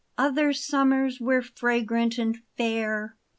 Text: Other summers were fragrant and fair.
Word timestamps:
Other 0.17 0.51
summers 0.51 1.19
were 1.21 1.43
fragrant 1.43 2.17
and 2.17 2.35
fair. 2.57 3.17